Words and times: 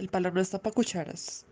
El 0.00 0.08
palo 0.08 0.30
no 0.30 0.40
está 0.40 0.58
para 0.62 0.72
cucharas. 0.74 1.46